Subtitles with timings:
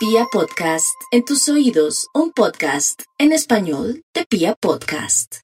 [0.00, 5.40] Pia Podcast, en tus oídos, un podcast en español de Pia Podcast.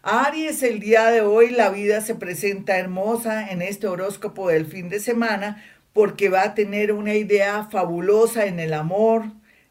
[0.00, 4.88] Aries, el día de hoy la vida se presenta hermosa en este horóscopo del fin
[4.88, 9.24] de semana porque va a tener una idea fabulosa en el amor,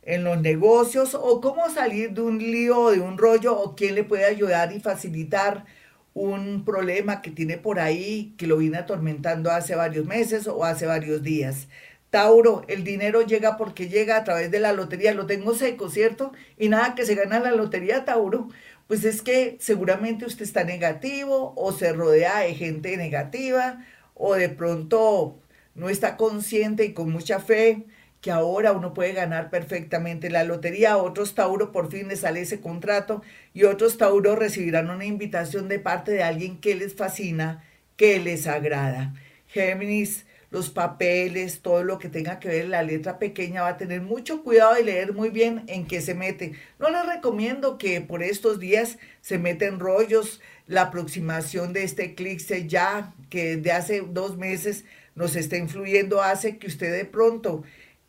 [0.03, 3.95] en los negocios o cómo salir de un lío o de un rollo o quién
[3.95, 5.65] le puede ayudar y facilitar
[6.13, 10.85] un problema que tiene por ahí que lo viene atormentando hace varios meses o hace
[10.85, 11.67] varios días.
[12.09, 15.13] Tauro, el dinero llega porque llega a través de la lotería.
[15.13, 16.31] Lo tengo seco, ¿cierto?
[16.57, 18.47] Y nada que se gana la lotería, Tauro.
[18.87, 24.49] Pues es que seguramente usted está negativo o se rodea de gente negativa o de
[24.49, 25.39] pronto
[25.75, 27.85] no está consciente y con mucha fe
[28.21, 30.97] que ahora uno puede ganar perfectamente la lotería.
[30.97, 33.21] Otros Tauro por fin les sale ese contrato
[33.53, 37.63] y otros Tauro recibirán una invitación de parte de alguien que les fascina,
[37.95, 39.13] que les agrada.
[39.47, 44.01] Géminis, los papeles, todo lo que tenga que ver la letra pequeña, va a tener
[44.01, 46.53] mucho cuidado de leer muy bien en qué se mete.
[46.79, 50.41] No les recomiendo que por estos días se meten rollos.
[50.67, 56.57] La aproximación de este eclipse ya, que de hace dos meses nos está influyendo, hace
[56.57, 57.63] que usted de pronto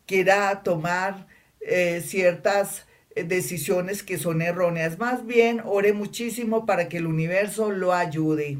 [0.05, 1.27] quiera tomar
[1.61, 4.97] eh, ciertas eh, decisiones que son erróneas.
[4.97, 8.59] Más bien, ore muchísimo para que el universo lo ayude.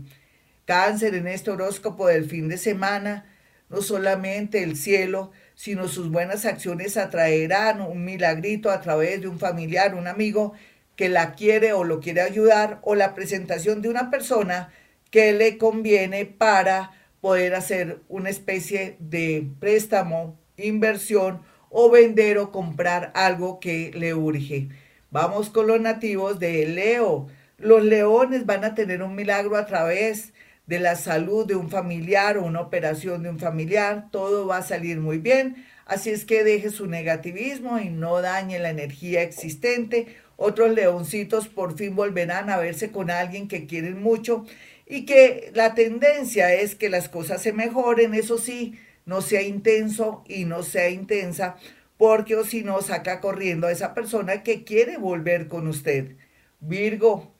[0.65, 3.25] Cáncer en este horóscopo del fin de semana
[3.69, 9.39] no solamente el cielo, sino sus buenas acciones atraerán un milagrito a través de un
[9.39, 10.53] familiar, un amigo
[10.95, 14.73] que la quiere o lo quiere ayudar, o la presentación de una persona
[15.11, 23.11] que le conviene para poder hacer una especie de préstamo, inversión o vender o comprar
[23.15, 24.69] algo que le urge.
[25.11, 27.27] Vamos con los nativos de Leo.
[27.57, 30.33] Los leones van a tener un milagro a través de
[30.77, 34.99] la salud de un familiar o una operación de un familiar, todo va a salir
[34.99, 35.65] muy bien.
[35.87, 40.17] Así es que deje su negativismo y no dañe la energía existente.
[40.37, 44.45] Otros leoncitos por fin volverán a verse con alguien que quieren mucho
[44.85, 50.23] y que la tendencia es que las cosas se mejoren, eso sí, no sea intenso
[50.27, 51.55] y no sea intensa,
[51.97, 56.15] porque o si no saca corriendo a esa persona que quiere volver con usted.
[56.59, 57.33] Virgo,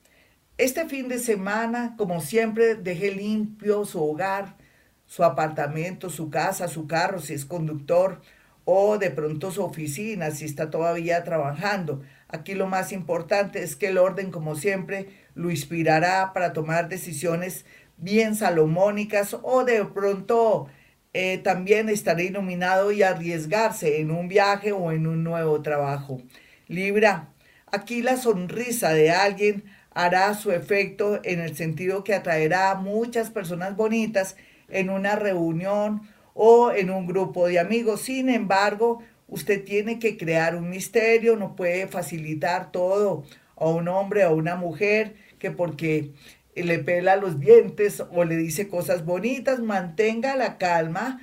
[0.59, 4.58] este fin de semana, como siempre, deje limpio su hogar,
[5.06, 8.22] su apartamento, su casa, su carro, si es conductor,
[8.66, 12.02] o de pronto su oficina, si está todavía trabajando.
[12.28, 17.66] Aquí lo más importante es que el orden, como siempre, lo inspirará para tomar decisiones
[17.96, 20.68] bien salomónicas o de pronto
[21.14, 26.22] eh, también estará iluminado y arriesgarse en un viaje o en un nuevo trabajo.
[26.68, 27.30] Libra,
[27.72, 33.30] aquí la sonrisa de alguien hará su efecto en el sentido que atraerá a muchas
[33.30, 34.36] personas bonitas
[34.70, 36.02] en una reunión
[36.34, 38.02] o en un grupo de amigos.
[38.02, 43.24] Sin embargo, usted tiene que crear un misterio, no puede facilitar todo
[43.56, 46.14] a un hombre o a una mujer que porque
[46.56, 51.22] le pela los dientes o le dice cosas bonitas, mantenga la calma,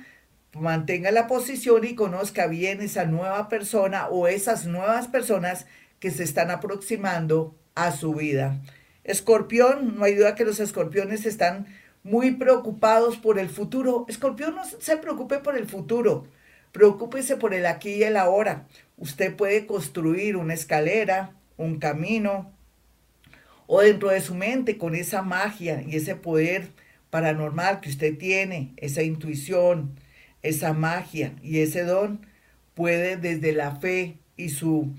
[0.53, 5.67] mantenga la posición y conozca bien esa nueva persona o esas nuevas personas
[5.99, 8.59] que se están aproximando a su vida.
[9.03, 11.67] Escorpión, no hay duda que los escorpiones están
[12.03, 14.05] muy preocupados por el futuro.
[14.09, 16.27] Escorpión no se preocupe por el futuro,
[16.71, 18.67] preocúpese por el aquí y el ahora.
[18.97, 22.51] Usted puede construir una escalera, un camino,
[23.67, 26.69] o dentro de su mente con esa magia y ese poder
[27.09, 29.99] paranormal que usted tiene, esa intuición,
[30.41, 32.25] esa magia y ese don,
[32.73, 34.93] puede desde la fe y su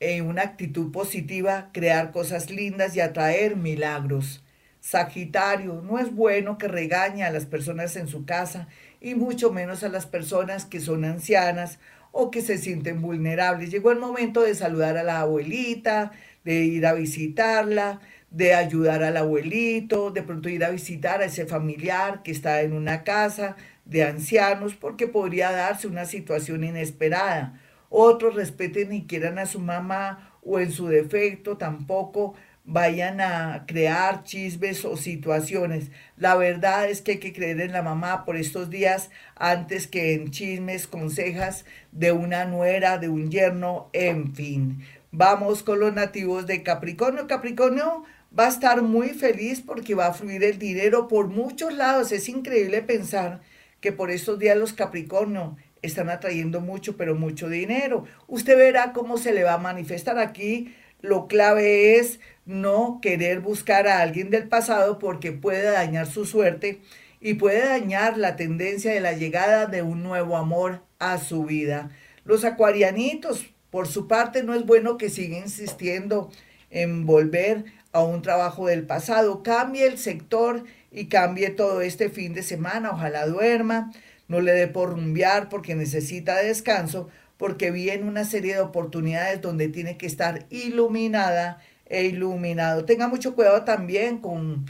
[0.00, 4.42] en una actitud positiva, crear cosas lindas y atraer milagros.
[4.80, 8.68] Sagitario, no es bueno que regañe a las personas en su casa
[9.00, 11.78] y mucho menos a las personas que son ancianas
[12.12, 13.70] o que se sienten vulnerables.
[13.70, 16.12] Llegó el momento de saludar a la abuelita,
[16.44, 18.00] de ir a visitarla,
[18.30, 22.72] de ayudar al abuelito, de pronto ir a visitar a ese familiar que está en
[22.72, 27.60] una casa de ancianos porque podría darse una situación inesperada
[27.90, 32.34] otros respeten y quieran a su mamá o en su defecto tampoco
[32.70, 35.90] vayan a crear chismes o situaciones.
[36.18, 40.12] La verdad es que hay que creer en la mamá por estos días antes que
[40.12, 44.84] en chismes, consejas de una nuera, de un yerno, en fin.
[45.12, 47.26] Vamos con los nativos de Capricornio.
[47.26, 48.04] Capricornio
[48.38, 52.12] va a estar muy feliz porque va a fluir el dinero por muchos lados.
[52.12, 53.40] Es increíble pensar
[53.80, 58.04] que por estos días los Capricornio están atrayendo mucho, pero mucho dinero.
[58.26, 60.74] Usted verá cómo se le va a manifestar aquí.
[61.00, 66.80] Lo clave es no querer buscar a alguien del pasado porque puede dañar su suerte
[67.20, 71.90] y puede dañar la tendencia de la llegada de un nuevo amor a su vida.
[72.24, 76.30] Los acuarianitos, por su parte, no es bueno que siga insistiendo
[76.70, 79.42] en volver a un trabajo del pasado.
[79.42, 82.90] Cambie el sector y cambie todo este fin de semana.
[82.90, 83.92] Ojalá duerma,
[84.28, 89.68] no le dé por rumbear porque necesita descanso, porque viene una serie de oportunidades donde
[89.68, 92.84] tiene que estar iluminada e iluminado.
[92.84, 94.66] Tenga mucho cuidado también con